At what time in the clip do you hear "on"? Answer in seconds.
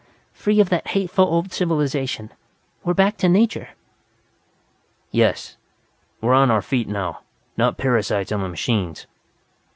6.33-6.49, 8.31-8.41